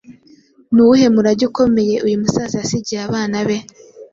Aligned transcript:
Ni 0.73 0.79
uwuhe 0.83 1.05
murage 1.15 1.43
ukomeye 1.49 1.95
uyu 2.05 2.21
musaza 2.21 2.55
yasigiye 2.61 2.99
abana 3.07 3.37
be? 3.47 3.57